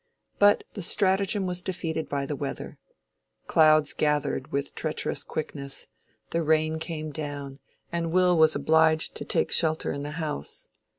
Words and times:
But 0.39 0.63
the 0.73 0.81
stratagem 0.81 1.45
was 1.45 1.61
defeated 1.61 2.09
by 2.09 2.25
the 2.25 2.35
weather. 2.35 2.79
Clouds 3.45 3.93
gathered 3.93 4.51
with 4.51 4.73
treacherous 4.73 5.23
quickness, 5.23 5.85
the 6.31 6.41
rain 6.41 6.79
came 6.79 7.11
down, 7.11 7.59
and 7.91 8.11
Will 8.11 8.35
was 8.35 8.55
obliged 8.55 9.13
to 9.17 9.25
take 9.25 9.51
shelter 9.51 9.91
in 9.91 10.01
the 10.01 10.09
house. 10.17 10.69